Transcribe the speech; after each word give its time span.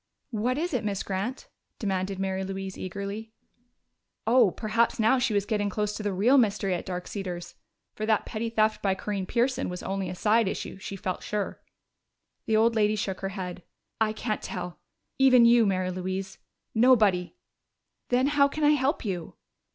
"What 0.31 0.57
is 0.57 0.73
it, 0.73 0.83
Miss 0.83 1.03
Grant?" 1.03 1.47
demanded 1.77 2.17
Mary 2.17 2.43
Louise 2.43 2.75
eagerly. 2.75 3.33
Oh, 4.25 4.49
perhaps 4.49 4.99
now 4.99 5.19
she 5.19 5.35
was 5.35 5.45
getting 5.45 5.69
close 5.69 5.93
to 5.95 6.01
the 6.01 6.11
real 6.11 6.39
mystery 6.39 6.73
at 6.73 6.87
Dark 6.87 7.07
Cedars! 7.07 7.53
For 7.93 8.07
that 8.07 8.25
petty 8.25 8.49
theft 8.49 8.81
by 8.81 8.95
Corinne 8.95 9.27
Pearson 9.27 9.69
was 9.69 9.83
only 9.83 10.09
a 10.09 10.15
side 10.15 10.47
issue, 10.47 10.79
she 10.79 10.95
felt 10.95 11.21
sure. 11.21 11.61
The 12.47 12.57
old 12.57 12.73
lady 12.73 12.95
shook 12.95 13.19
her 13.19 13.29
head. 13.29 13.61
"I 13.99 14.11
can't 14.11 14.41
tell 14.41 14.79
even 15.19 15.45
you, 15.45 15.67
Mary 15.67 15.91
Louise! 15.91 16.39
Nobody!" 16.73 17.35
"Then 18.09 18.25
how 18.25 18.47
can 18.47 18.63
I 18.63 18.71
help 18.71 19.05
you?" 19.05 19.35